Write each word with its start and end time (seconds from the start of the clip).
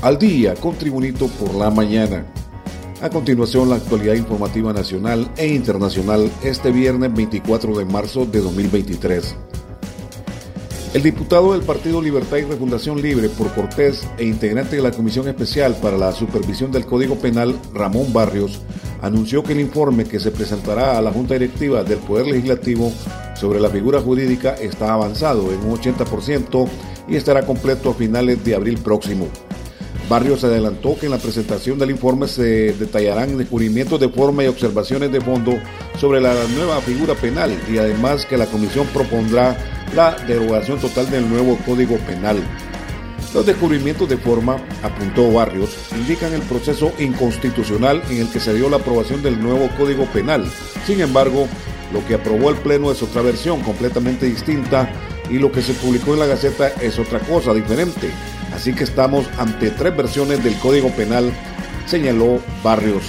Al 0.00 0.16
día 0.16 0.54
con 0.54 0.76
Tribunito 0.76 1.26
por 1.26 1.56
la 1.56 1.70
mañana. 1.70 2.24
A 3.02 3.10
continuación, 3.10 3.68
la 3.68 3.76
actualidad 3.76 4.14
informativa 4.14 4.72
nacional 4.72 5.28
e 5.36 5.48
internacional 5.48 6.30
este 6.44 6.70
viernes 6.70 7.12
24 7.12 7.76
de 7.76 7.84
marzo 7.84 8.24
de 8.24 8.40
2023. 8.40 9.34
El 10.94 11.02
diputado 11.02 11.52
del 11.52 11.62
Partido 11.62 12.00
Libertad 12.00 12.36
y 12.36 12.42
Refundación 12.42 13.02
Libre 13.02 13.28
por 13.28 13.52
Cortés 13.52 14.08
e 14.18 14.24
integrante 14.24 14.76
de 14.76 14.82
la 14.82 14.92
Comisión 14.92 15.26
Especial 15.26 15.74
para 15.82 15.98
la 15.98 16.12
Supervisión 16.12 16.70
del 16.70 16.86
Código 16.86 17.16
Penal, 17.16 17.58
Ramón 17.74 18.12
Barrios, 18.12 18.60
anunció 19.02 19.42
que 19.42 19.52
el 19.52 19.60
informe 19.60 20.04
que 20.04 20.20
se 20.20 20.30
presentará 20.30 20.96
a 20.96 21.02
la 21.02 21.10
Junta 21.10 21.34
Directiva 21.34 21.82
del 21.82 21.98
Poder 21.98 22.28
Legislativo 22.28 22.92
sobre 23.34 23.58
la 23.58 23.68
figura 23.68 24.00
jurídica 24.00 24.54
está 24.54 24.92
avanzado 24.92 25.52
en 25.52 25.58
un 25.68 25.76
80% 25.76 26.68
y 27.08 27.16
estará 27.16 27.44
completo 27.44 27.90
a 27.90 27.94
finales 27.94 28.44
de 28.44 28.54
abril 28.54 28.78
próximo. 28.78 29.26
Barrios 30.08 30.42
adelantó 30.42 30.98
que 30.98 31.06
en 31.06 31.12
la 31.12 31.18
presentación 31.18 31.78
del 31.78 31.90
informe 31.90 32.28
se 32.28 32.72
detallarán 32.72 33.36
descubrimientos 33.36 34.00
de 34.00 34.08
forma 34.08 34.42
y 34.42 34.46
observaciones 34.46 35.12
de 35.12 35.20
fondo 35.20 35.52
sobre 35.98 36.20
la 36.20 36.32
nueva 36.54 36.80
figura 36.80 37.14
penal 37.14 37.54
y 37.70 37.76
además 37.76 38.24
que 38.24 38.38
la 38.38 38.46
comisión 38.46 38.86
propondrá 38.86 39.56
la 39.94 40.16
derogación 40.26 40.78
total 40.78 41.10
del 41.10 41.28
nuevo 41.28 41.58
Código 41.66 41.96
Penal. 41.98 42.42
Los 43.34 43.44
descubrimientos 43.44 44.08
de 44.08 44.16
forma, 44.16 44.56
apuntó 44.82 45.30
Barrios, 45.30 45.76
indican 45.94 46.32
el 46.32 46.40
proceso 46.42 46.90
inconstitucional 46.98 48.02
en 48.08 48.22
el 48.22 48.28
que 48.28 48.40
se 48.40 48.54
dio 48.54 48.70
la 48.70 48.78
aprobación 48.78 49.22
del 49.22 49.38
nuevo 49.42 49.68
Código 49.76 50.06
Penal. 50.06 50.50
Sin 50.86 51.02
embargo, 51.02 51.46
lo 51.92 52.04
que 52.06 52.14
aprobó 52.14 52.48
el 52.48 52.56
Pleno 52.56 52.90
es 52.90 53.02
otra 53.02 53.20
versión 53.20 53.60
completamente 53.60 54.24
distinta 54.24 54.90
y 55.28 55.34
lo 55.34 55.52
que 55.52 55.60
se 55.60 55.74
publicó 55.74 56.14
en 56.14 56.20
la 56.20 56.26
Gaceta 56.26 56.68
es 56.80 56.98
otra 56.98 57.18
cosa 57.20 57.52
diferente. 57.52 58.10
Así 58.54 58.74
que 58.74 58.84
estamos 58.84 59.26
ante 59.38 59.70
tres 59.70 59.96
versiones 59.96 60.42
del 60.42 60.58
Código 60.58 60.90
Penal, 60.90 61.32
señaló 61.86 62.40
Barrios. 62.62 63.04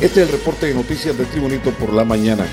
Este 0.00 0.22
es 0.22 0.28
el 0.28 0.32
reporte 0.32 0.66
de 0.66 0.74
noticias 0.74 1.16
de 1.16 1.24
Tribunito 1.26 1.70
por 1.72 1.92
la 1.92 2.04
mañana. 2.04 2.46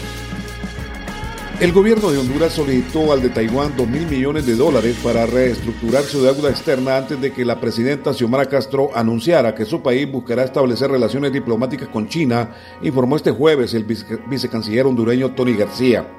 El 1.59 1.71
gobierno 1.71 2.11
de 2.11 2.19
Honduras 2.19 2.53
solicitó 2.53 3.11
al 3.11 3.21
de 3.23 3.29
Taiwán 3.29 3.73
2 3.75 3.87
mil 3.87 4.05
millones 4.05 4.45
de 4.45 4.55
dólares 4.55 4.95
para 5.03 5.25
reestructurar 5.25 6.03
su 6.03 6.21
deuda 6.21 6.51
externa 6.51 6.97
antes 6.97 7.19
de 7.19 7.33
que 7.33 7.43
la 7.43 7.59
presidenta 7.59 8.13
Xiomara 8.13 8.45
Castro 8.45 8.91
anunciara 8.93 9.55
que 9.55 9.65
su 9.65 9.81
país 9.81 10.11
buscará 10.11 10.43
establecer 10.43 10.91
relaciones 10.91 11.33
diplomáticas 11.33 11.87
con 11.87 12.07
China, 12.07 12.51
informó 12.83 13.15
este 13.15 13.31
jueves 13.31 13.73
el 13.73 13.85
vicecanciller 13.85 14.85
hondureño 14.85 15.33
Tony 15.33 15.53
García. 15.53 16.16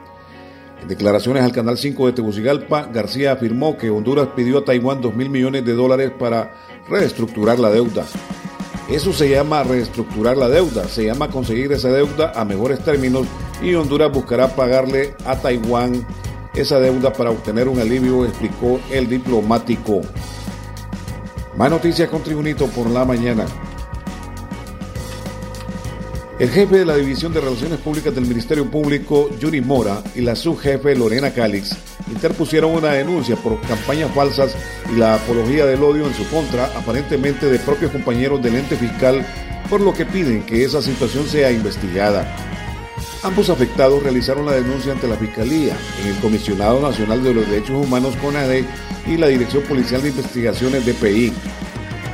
En 0.83 0.89
declaraciones 0.89 1.43
al 1.43 1.53
Canal 1.53 1.77
5 1.77 2.07
de 2.07 2.13
Tegucigalpa, 2.13 2.89
García 2.93 3.33
afirmó 3.33 3.77
que 3.77 3.91
Honduras 3.91 4.29
pidió 4.37 4.59
a 4.59 4.65
Taiwán 4.65 5.01
2 5.01 5.15
mil 5.15 5.31
millones 5.31 5.65
de 5.65 5.75
dólares 5.75 6.13
para 6.19 6.55
reestructurar 6.89 7.59
la 7.59 7.71
deuda. 7.71 8.05
Eso 8.89 9.13
se 9.13 9.29
llama 9.29 9.65
reestructurar 9.65 10.37
la 10.37 10.49
deuda, 10.49 10.89
se 10.89 11.05
llama 11.05 11.29
conseguir 11.29 11.73
esa 11.73 11.89
deuda 11.91 12.33
a 12.35 12.45
mejores 12.45 12.83
términos 12.83 13.27
y 13.63 13.75
Honduras 13.75 14.11
buscará 14.11 14.55
pagarle 14.55 15.15
a 15.27 15.37
Taiwán 15.37 16.07
esa 16.55 16.81
deuda 16.81 17.13
para 17.13 17.31
obtener 17.31 17.69
un 17.69 17.79
alivio, 17.79 18.25
explicó 18.25 18.81
el 18.91 19.09
diplomático. 19.09 20.01
Más 21.57 21.71
noticias 21.71 22.09
con 22.09 22.23
Tribunito 22.23 22.67
por 22.69 22.89
la 22.89 23.05
mañana. 23.05 23.47
El 26.39 26.51
jefe 26.51 26.77
de 26.77 26.85
la 26.85 26.95
División 26.95 27.33
de 27.33 27.41
Relaciones 27.41 27.81
Públicas 27.81 28.15
del 28.15 28.25
Ministerio 28.25 28.71
Público, 28.71 29.29
Yuri 29.41 29.61
Mora, 29.61 30.05
y 30.15 30.21
la 30.21 30.37
subjefe 30.37 30.95
Lorena 30.95 31.33
Calix 31.33 31.77
interpusieron 32.13 32.71
una 32.77 32.93
denuncia 32.93 33.35
por 33.35 33.61
campañas 33.63 34.15
falsas 34.15 34.55
y 34.89 34.97
la 34.97 35.15
apología 35.15 35.67
del 35.67 35.83
odio 35.83 36.07
en 36.07 36.15
su 36.15 36.25
contra, 36.31 36.67
aparentemente 36.79 37.47
de 37.47 37.59
propios 37.59 37.91
compañeros 37.91 38.41
del 38.41 38.55
ente 38.55 38.77
fiscal, 38.77 39.27
por 39.69 39.81
lo 39.81 39.93
que 39.93 40.07
piden 40.07 40.47
que 40.47 40.63
esa 40.63 40.81
situación 40.81 41.27
sea 41.27 41.51
investigada. 41.51 42.33
Ambos 43.25 43.51
afectados 43.51 44.01
realizaron 44.01 44.47
la 44.47 44.53
denuncia 44.53 44.93
ante 44.93 45.09
la 45.09 45.17
Fiscalía, 45.17 45.77
en 46.01 46.07
el 46.07 46.21
Comisionado 46.21 46.81
Nacional 46.81 47.21
de 47.25 47.35
los 47.35 47.51
Derechos 47.51 47.85
Humanos 47.85 48.15
CONADE 48.23 48.65
y 49.09 49.17
la 49.17 49.27
Dirección 49.27 49.65
Policial 49.65 50.03
de 50.03 50.11
Investigaciones 50.11 50.87
DPI. 50.87 51.33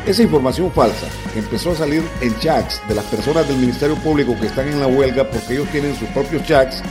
Esa 0.06 0.22
información 0.22 0.70
falsa 0.70 1.06
empezó 1.34 1.70
a 1.70 1.76
salir 1.76 2.02
en 2.20 2.38
chats 2.38 2.86
de 2.86 2.94
las 2.94 3.06
personas 3.06 3.48
del 3.48 3.56
Ministerio 3.56 3.96
Público 3.96 4.36
que 4.38 4.48
están 4.48 4.68
en 4.68 4.78
la 4.78 4.86
huelga 4.86 5.24
porque 5.30 5.54
ellos 5.54 5.68
tienen 5.70 5.96
sus 5.96 6.06
propios 6.10 6.44
chats, 6.44 6.82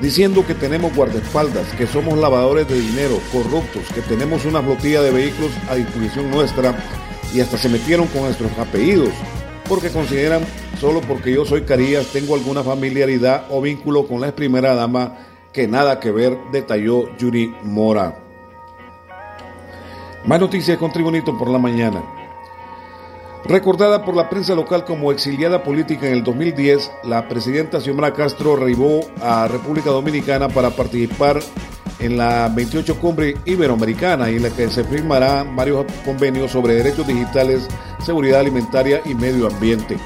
diciendo 0.00 0.42
que 0.46 0.54
tenemos 0.54 0.96
guardaespaldas, 0.96 1.68
que 1.76 1.86
somos 1.86 2.18
lavadores 2.18 2.66
de 2.68 2.80
dinero, 2.80 3.20
corruptos, 3.30 3.82
que 3.94 4.00
tenemos 4.00 4.46
una 4.46 4.62
flotilla 4.62 5.02
de 5.02 5.10
vehículos 5.10 5.50
a 5.68 5.74
disposición 5.74 6.30
nuestra 6.30 6.74
y 7.34 7.40
hasta 7.40 7.58
se 7.58 7.68
metieron 7.68 8.06
con 8.06 8.22
nuestros 8.22 8.50
apellidos, 8.58 9.10
porque 9.68 9.90
consideran 9.90 10.42
solo 10.80 11.02
porque 11.02 11.34
yo 11.34 11.44
soy 11.44 11.62
Carías 11.62 12.06
tengo 12.14 12.34
alguna 12.34 12.62
familiaridad 12.62 13.44
o 13.50 13.60
vínculo 13.60 14.06
con 14.06 14.22
la 14.22 14.34
primera 14.34 14.74
dama 14.74 15.18
que 15.52 15.68
nada 15.68 16.00
que 16.00 16.10
ver, 16.10 16.38
detalló 16.50 17.14
Yuri 17.18 17.54
Mora. 17.62 18.16
Más 20.24 20.40
noticias 20.40 20.78
con 20.78 20.90
Tribunito 20.92 21.36
por 21.36 21.50
la 21.50 21.58
mañana. 21.58 22.21
Recordada 23.44 24.04
por 24.04 24.14
la 24.14 24.30
prensa 24.30 24.54
local 24.54 24.84
como 24.84 25.10
exiliada 25.10 25.64
política 25.64 26.06
en 26.06 26.12
el 26.12 26.22
2010, 26.22 26.92
la 27.02 27.28
presidenta 27.28 27.80
Xiomara 27.80 28.12
Castro 28.12 28.54
arribó 28.54 29.00
a 29.20 29.48
República 29.48 29.90
Dominicana 29.90 30.48
para 30.48 30.70
participar 30.70 31.40
en 31.98 32.16
la 32.16 32.48
28 32.54 33.00
Cumbre 33.00 33.36
Iberoamericana 33.44 34.28
en 34.28 34.44
la 34.44 34.50
que 34.50 34.68
se 34.68 34.84
firmarán 34.84 35.56
varios 35.56 35.86
convenios 36.04 36.52
sobre 36.52 36.74
derechos 36.74 37.06
digitales, 37.06 37.66
seguridad 38.04 38.40
alimentaria 38.40 39.02
y 39.04 39.14
medio 39.16 39.48
ambiente. 39.48 39.98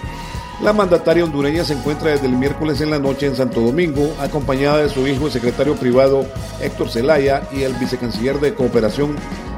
La 0.62 0.72
mandataria 0.72 1.22
hondureña 1.22 1.62
se 1.64 1.74
encuentra 1.74 2.12
desde 2.12 2.28
el 2.28 2.38
miércoles 2.38 2.80
en 2.80 2.90
la 2.90 2.98
noche 2.98 3.26
en 3.26 3.36
Santo 3.36 3.60
Domingo, 3.60 4.14
acompañada 4.18 4.78
de 4.78 4.88
su 4.88 5.06
hijo, 5.06 5.26
el 5.26 5.32
secretario 5.32 5.76
privado 5.76 6.24
Héctor 6.62 6.88
Zelaya 6.88 7.46
y 7.52 7.64
el 7.64 7.74
vicecanciller 7.74 8.40
de 8.40 8.54
Cooperación, 8.54 9.14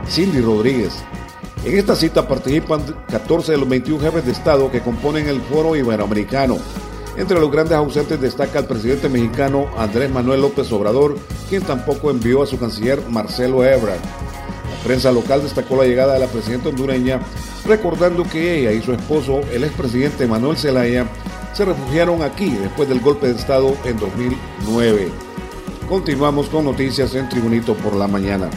Cindy 0.08 0.40
Rodríguez. 0.40 1.04
En 1.64 1.76
esta 1.76 1.96
cita 1.96 2.26
participan 2.26 2.80
14 3.10 3.52
de 3.52 3.58
los 3.58 3.68
21 3.68 4.00
jefes 4.00 4.24
de 4.24 4.32
Estado 4.32 4.70
que 4.70 4.80
componen 4.80 5.28
el 5.28 5.40
Foro 5.42 5.76
Iberoamericano. 5.76 6.56
Entre 7.16 7.38
los 7.38 7.50
grandes 7.50 7.76
ausentes 7.76 8.20
destaca 8.20 8.60
el 8.60 8.66
presidente 8.66 9.08
mexicano 9.08 9.66
Andrés 9.76 10.10
Manuel 10.10 10.40
López 10.40 10.70
Obrador, 10.72 11.16
quien 11.48 11.62
tampoco 11.62 12.10
envió 12.10 12.42
a 12.42 12.46
su 12.46 12.58
canciller 12.58 13.02
Marcelo 13.10 13.64
Ebrard. 13.64 13.98
La 13.98 14.84
prensa 14.84 15.10
local 15.10 15.42
destacó 15.42 15.76
la 15.76 15.84
llegada 15.84 16.14
de 16.14 16.20
la 16.20 16.28
presidenta 16.28 16.68
hondureña, 16.68 17.20
recordando 17.66 18.22
que 18.22 18.60
ella 18.60 18.72
y 18.72 18.80
su 18.80 18.92
esposo, 18.92 19.40
el 19.52 19.64
expresidente 19.64 20.28
Manuel 20.28 20.56
Zelaya, 20.56 21.06
se 21.52 21.64
refugiaron 21.64 22.22
aquí 22.22 22.50
después 22.50 22.88
del 22.88 23.00
golpe 23.00 23.26
de 23.26 23.34
Estado 23.34 23.74
en 23.84 23.98
2009. 23.98 25.08
Continuamos 25.88 26.48
con 26.48 26.66
noticias 26.66 27.14
en 27.16 27.28
Tribunito 27.28 27.74
por 27.74 27.96
la 27.96 28.06
mañana. 28.06 28.48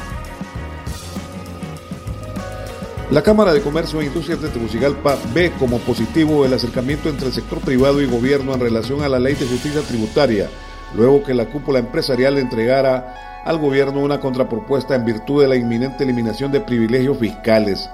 La 3.11 3.21
Cámara 3.21 3.53
de 3.53 3.59
Comercio 3.59 3.99
e 3.99 4.05
Industrias 4.05 4.41
de 4.41 4.47
Tegucigalpa 4.47 5.17
ve 5.33 5.51
como 5.59 5.79
positivo 5.79 6.45
el 6.45 6.53
acercamiento 6.53 7.09
entre 7.09 7.27
el 7.27 7.33
sector 7.33 7.59
privado 7.59 8.01
y 8.01 8.05
gobierno 8.05 8.53
en 8.53 8.61
relación 8.61 9.03
a 9.03 9.09
la 9.09 9.19
ley 9.19 9.33
de 9.33 9.45
justicia 9.45 9.81
tributaria, 9.81 10.49
luego 10.95 11.21
que 11.21 11.33
la 11.33 11.47
cúpula 11.47 11.79
empresarial 11.79 12.37
entregara 12.37 13.43
al 13.43 13.57
gobierno 13.57 13.99
una 13.99 14.21
contrapropuesta 14.21 14.95
en 14.95 15.03
virtud 15.03 15.41
de 15.41 15.49
la 15.49 15.57
inminente 15.57 16.05
eliminación 16.05 16.53
de 16.53 16.61
privilegios 16.61 17.17
fiscales. 17.17 17.89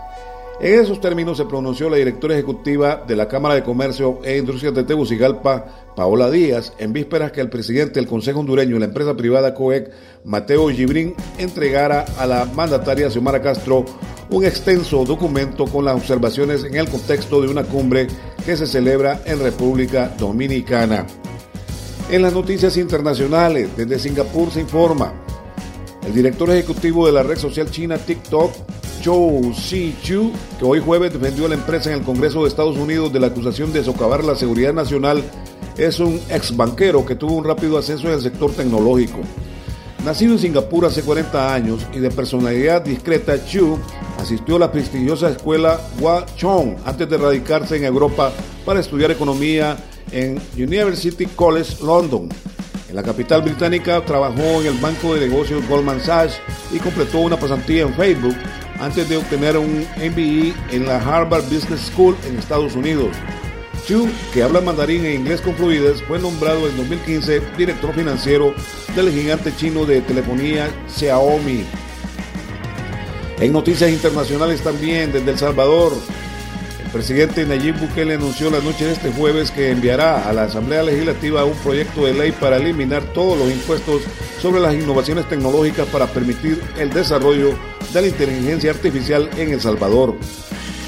En 0.60 0.80
esos 0.80 1.02
términos 1.02 1.38
se 1.38 1.46
pronunció 1.46 1.90
la 1.90 1.98
directora 1.98 2.36
ejecutiva 2.36 3.04
de 3.08 3.16
la 3.16 3.28
Cámara 3.28 3.56
de 3.56 3.63
Comercio 3.63 4.20
e 4.24 4.38
Industrias 4.38 4.75
de 4.75 4.84
Tegucigalpa, 4.84 5.66
Paola 5.96 6.30
Díaz, 6.30 6.74
en 6.78 6.94
vísperas 6.94 7.31
que 7.31 7.42
el 7.42 7.50
presidente 7.50 8.00
del 8.00 8.08
Consejo 8.08 8.42
Hondureño 8.42 8.75
y 8.75 8.80
la 8.80 8.86
empresa 8.86 9.18
privada 9.18 9.56
COEC, 9.56 9.92
Mateo 10.25 10.70
Gibrín, 10.70 11.16
entregara 11.40 12.06
a 12.20 12.28
la 12.28 12.46
mandataria 12.46 13.10
Xiomara 13.10 13.42
Castro 13.42 13.84
un 14.29 14.44
extenso 14.44 15.06
documento 15.06 15.65
con 15.65 15.85
las 15.85 15.95
observaciones 15.95 16.63
en 16.63 16.75
el 16.75 16.89
contexto 16.89 17.41
de 17.41 17.47
una 17.47 17.63
cumbre 17.63 18.07
que 18.45 18.57
se 18.57 18.68
celebra 18.68 19.21
en 19.25 19.39
República 19.39 20.13
Dominicana. 20.18 21.06
En 22.09 22.21
las 22.21 22.33
noticias 22.33 22.77
internacionales, 22.77 23.69
desde 23.75 24.00
Singapur 24.00 24.51
se 24.51 24.62
informa. 24.62 25.13
El 26.06 26.13
director 26.13 26.50
ejecutivo 26.51 27.06
de 27.06 27.13
la 27.13 27.24
red 27.24 27.38
social 27.38 27.69
china 27.69 27.97
TikTok, 27.97 28.51
Chou 29.01 29.53
Si-chu, 29.53 30.31
que 30.57 30.65
hoy 30.65 30.79
jueves 30.79 31.13
defendió 31.13 31.45
a 31.45 31.50
la 31.50 31.56
empresa 31.56 31.91
en 31.91 32.00
el 32.00 32.06
Congreso 32.06 32.44
de 32.44 32.50
Estados 32.50 32.77
Unidos 32.77 33.12
de 33.12 33.19
la 33.19 33.27
acusación 33.27 33.74
de 33.74 33.83
socavar 33.83 34.24
la 34.24 34.35
seguridad 34.35 34.74
nacional, 34.74 35.24
es 35.77 36.00
un 36.00 36.19
ex 36.29 36.56
banquero 36.56 37.06
que 37.06 37.15
tuvo 37.15 37.35
un 37.35 37.44
rápido 37.44 37.77
ascenso 37.77 38.07
en 38.07 38.15
el 38.15 38.21
sector 38.21 38.51
tecnológico. 38.51 39.19
Nacido 40.06 40.34
en 40.34 40.40
Singapur 40.40 40.86
hace 40.86 41.02
40 41.02 41.54
años 41.54 41.86
y 41.94 42.00
de 42.00 42.10
personalidad 42.10 42.82
discreta, 42.82 43.44
Chu 43.46 43.78
asistió 44.20 44.56
a 44.56 44.60
la 44.60 44.72
prestigiosa 44.72 45.30
escuela 45.30 45.80
Hua 46.00 46.26
Chong 46.36 46.76
antes 46.86 47.10
de 47.10 47.18
radicarse 47.18 47.76
en 47.76 47.84
Europa 47.84 48.32
para 48.66 48.80
estudiar 48.80 49.12
economía 49.12 49.78
en 50.12 50.40
University 50.56 51.26
College 51.26 51.84
London. 51.84 52.30
En 52.90 52.96
la 52.96 53.04
capital 53.04 53.42
británica 53.42 54.04
trabajó 54.06 54.62
en 54.62 54.68
el 54.68 54.78
banco 54.78 55.14
de 55.14 55.28
negocios 55.28 55.68
Goldman 55.68 56.00
Sachs 56.00 56.40
y 56.72 56.80
completó 56.80 57.20
una 57.20 57.38
pasantía 57.38 57.82
en 57.82 57.94
Facebook 57.94 58.36
antes 58.80 59.10
de 59.10 59.18
obtener 59.18 59.58
un 59.58 59.86
MBE 59.98 60.54
en 60.72 60.86
la 60.86 60.98
Harvard 61.00 61.44
Business 61.44 61.92
School 61.92 62.16
en 62.28 62.38
Estados 62.38 62.76
Unidos. 62.76 63.10
Chu, 63.86 64.08
que 64.34 64.44
habla 64.44 64.62
mandarín 64.62 65.06
e 65.06 65.16
inglés 65.16 65.42
con 65.42 65.56
fluidez, 65.56 66.02
fue 66.04 66.20
nombrado 66.20 66.68
en 66.68 66.78
2015 66.78 67.42
director 67.58 67.94
financiero 67.94 68.54
del 68.98 69.14
gigante 69.14 69.56
chino 69.56 69.86
de 69.86 70.02
telefonía 70.02 70.70
Xiaomi. 70.90 71.64
En 73.40 73.54
noticias 73.54 73.92
internacionales 73.92 74.62
también 74.62 75.12
desde 75.12 75.30
El 75.30 75.38
Salvador, 75.38 75.94
el 76.84 76.92
presidente 76.92 77.46
Nayib 77.46 77.80
Bukele 77.80 78.16
anunció 78.16 78.50
la 78.50 78.60
noche 78.60 78.86
de 78.86 78.94
este 78.94 79.12
jueves 79.12 79.52
que 79.52 79.70
enviará 79.70 80.28
a 80.28 80.34
la 80.34 80.46
Asamblea 80.46 80.82
Legislativa 80.82 81.46
un 81.46 81.56
proyecto 81.58 82.06
de 82.06 82.16
ley 82.16 82.32
para 82.32 82.58
eliminar 82.58 83.04
todos 83.14 83.38
los 83.38 83.52
impuestos 83.52 84.02
sobre 84.42 84.62
las 84.62 84.74
innovaciones 84.74 85.30
tecnológicas 85.30 85.86
para 85.90 86.08
permitir 86.08 86.60
el 86.80 86.90
desarrollo 86.90 87.54
de 87.94 88.02
la 88.02 88.08
inteligencia 88.08 88.72
artificial 88.72 89.30
en 89.38 89.52
El 89.54 89.62
Salvador. 89.62 90.16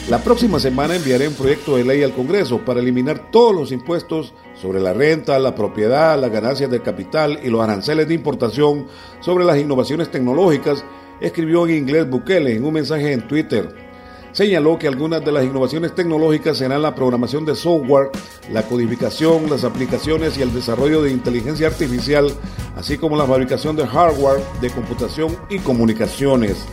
La 0.10 0.18
próxima 0.18 0.60
semana 0.60 0.96
enviaré 0.96 1.28
un 1.28 1.36
proyecto 1.36 1.76
de 1.76 1.84
ley 1.84 2.02
al 2.02 2.14
Congreso 2.14 2.66
para 2.66 2.80
eliminar 2.80 3.30
todos 3.30 3.54
los 3.54 3.72
impuestos 3.72 4.34
sobre 4.60 4.80
la 4.80 4.92
renta, 4.92 5.38
la 5.38 5.54
propiedad, 5.54 6.20
las 6.20 6.32
ganancias 6.32 6.72
del 6.72 6.82
capital 6.82 7.40
y 7.44 7.50
los 7.50 7.62
aranceles 7.62 8.08
de 8.08 8.16
importación 8.16 8.88
sobre 9.20 9.46
las 9.46 9.60
innovaciones 9.60 10.10
tecnológicas, 10.10 10.84
escribió 11.22 11.68
en 11.68 11.76
inglés 11.76 12.10
Bukele 12.10 12.56
en 12.56 12.66
un 12.66 12.74
mensaje 12.74 13.14
en 13.14 13.28
Twitter 13.28 13.90
señaló 14.32 14.78
que 14.78 14.88
algunas 14.88 15.24
de 15.26 15.32
las 15.32 15.44
innovaciones 15.44 15.94
tecnológicas 15.96 16.58
serán 16.58 16.82
la 16.82 16.94
programación 16.94 17.46
de 17.46 17.56
software, 17.56 18.10
la 18.52 18.64
codificación, 18.64 19.50
las 19.50 19.64
aplicaciones 19.64 20.38
y 20.38 20.42
el 20.42 20.54
desarrollo 20.54 21.02
de 21.02 21.12
inteligencia 21.12 21.68
artificial, 21.68 22.32
así 22.76 22.98
como 22.98 23.16
la 23.16 23.26
fabricación 23.26 23.76
de 23.76 23.88
hardware 23.88 24.42
de 24.62 24.70
computación 24.70 25.36
y 25.50 25.60
comunicaciones. 25.60 26.66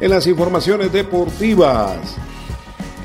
En 0.00 0.10
las 0.10 0.26
informaciones 0.26 0.92
deportivas, 0.92 2.16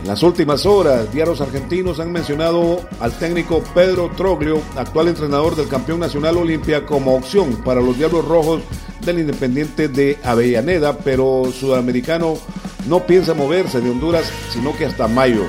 en 0.03 0.09
las 0.09 0.21
últimas 0.21 0.65
horas, 0.65 1.13
diarios 1.13 1.39
argentinos 1.39 2.01
han 2.01 2.11
mencionado 2.11 2.81
al 2.99 3.17
técnico 3.17 3.63
Pedro 3.73 4.11
Troglio, 4.17 4.61
actual 4.75 5.07
entrenador 5.07 5.55
del 5.55 5.69
campeón 5.69 6.01
nacional 6.01 6.35
Olimpia, 6.35 6.85
como 6.85 7.15
opción 7.15 7.55
para 7.63 7.79
los 7.79 7.97
Diablos 7.97 8.25
Rojos 8.25 8.61
del 9.05 9.19
Independiente 9.19 9.87
de 9.87 10.19
Avellaneda, 10.21 10.97
pero 10.97 11.45
sudamericano 11.57 12.37
no 12.85 13.05
piensa 13.05 13.33
moverse 13.33 13.79
de 13.79 13.91
Honduras, 13.91 14.29
sino 14.51 14.75
que 14.75 14.87
hasta 14.87 15.07
mayo. 15.07 15.45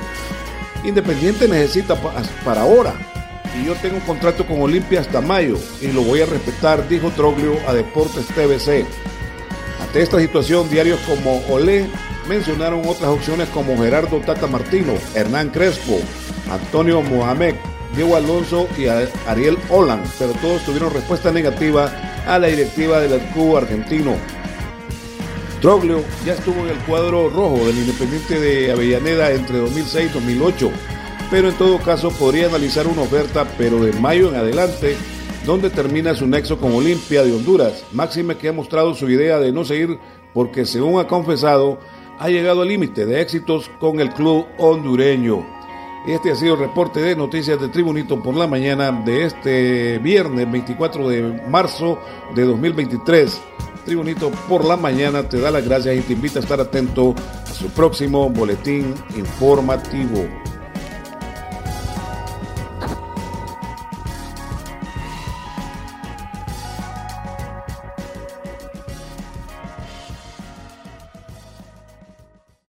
Independiente 0.85 1.49
necesita 1.49 1.95
para 2.45 2.61
ahora. 2.61 2.93
Y 3.61 3.65
yo 3.65 3.73
tengo 3.75 3.97
un 3.97 4.03
contrato 4.03 4.45
con 4.47 4.61
Olimpia 4.61 5.01
hasta 5.01 5.19
mayo 5.19 5.57
y 5.81 5.87
lo 5.87 6.01
voy 6.01 6.21
a 6.21 6.25
respetar, 6.27 6.87
dijo 6.87 7.11
Troglio 7.11 7.55
a 7.67 7.73
Deportes 7.73 8.25
TVC. 8.27 8.85
Ante 9.81 10.01
esta 10.01 10.17
situación, 10.17 10.69
diarios 10.69 11.01
como 11.01 11.41
Olé 11.49 11.89
mencionaron 12.27 12.81
otras 12.85 13.09
opciones 13.09 13.49
como 13.49 13.77
Gerardo 13.77 14.19
Tata 14.19 14.47
Martino, 14.47 14.93
Hernán 15.13 15.49
Crespo, 15.49 15.99
Antonio 16.49 17.01
Mohamed, 17.01 17.55
Diego 17.95 18.15
Alonso 18.15 18.67
y 18.77 18.87
Ariel 18.87 19.57
Olan, 19.69 20.03
pero 20.19 20.33
todos 20.33 20.63
tuvieron 20.63 20.93
respuesta 20.93 21.31
negativa 21.31 21.91
a 22.27 22.39
la 22.39 22.47
directiva 22.47 22.99
del 22.99 23.19
club 23.33 23.57
argentino. 23.57 24.15
Troglio 25.61 26.03
ya 26.25 26.33
estuvo 26.33 26.61
en 26.61 26.69
el 26.69 26.77
cuadro 26.79 27.29
rojo 27.29 27.65
del 27.65 27.77
Independiente 27.77 28.39
de 28.39 28.71
Avellaneda 28.71 29.31
entre 29.31 29.59
2006 29.59 30.11
y 30.11 30.13
2008, 30.13 30.71
pero 31.31 31.49
en 31.49 31.55
todo 31.55 31.79
caso 31.79 32.11
podría 32.11 32.47
analizar 32.47 32.85
una 32.87 33.01
oferta, 33.01 33.47
pero 33.57 33.83
de 33.83 33.93
mayo 33.93 34.29
en 34.29 34.35
adelante, 34.35 34.97
donde 35.45 35.69
termina 35.69 36.15
su 36.15 36.27
nexo 36.27 36.57
con 36.57 36.73
Olimpia 36.73 37.23
de 37.23 37.33
Honduras. 37.33 37.83
Máxime 37.93 38.37
que 38.37 38.49
ha 38.49 38.53
mostrado 38.53 38.93
su 38.93 39.09
idea 39.09 39.39
de 39.39 39.51
no 39.51 39.63
seguir 39.63 39.97
porque, 40.33 40.65
según 40.65 40.99
ha 40.99 41.07
confesado, 41.07 41.79
ha 42.19 42.29
llegado 42.29 42.61
al 42.61 42.67
límite 42.67 43.05
de 43.05 43.21
éxitos 43.21 43.69
con 43.79 43.99
el 43.99 44.09
club 44.11 44.45
hondureño. 44.57 45.45
Este 46.07 46.31
ha 46.31 46.35
sido 46.35 46.53
el 46.53 46.59
reporte 46.59 46.99
de 46.99 47.15
noticias 47.15 47.59
de 47.59 47.67
Tribunito 47.69 48.21
por 48.21 48.35
la 48.35 48.45
mañana 48.45 48.91
de 48.91 49.25
este 49.25 49.97
viernes 49.97 50.51
24 50.51 51.09
de 51.09 51.41
marzo 51.49 51.99
de 52.35 52.43
2023. 52.43 53.41
Tribunito 53.85 54.29
por 54.47 54.65
la 54.65 54.77
mañana 54.77 55.27
te 55.27 55.39
da 55.39 55.49
las 55.49 55.65
gracias 55.65 55.97
y 55.97 56.01
te 56.01 56.13
invita 56.13 56.39
a 56.39 56.43
estar 56.43 56.59
atento 56.59 57.15
a 57.43 57.53
su 57.53 57.69
próximo 57.69 58.29
boletín 58.29 58.93
informativo. 59.15 60.27